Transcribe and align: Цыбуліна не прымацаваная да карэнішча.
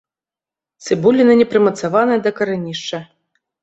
Цыбуліна 0.85 1.37
не 1.43 1.47
прымацаваная 1.53 2.19
да 2.25 2.35
карэнішча. 2.43 3.07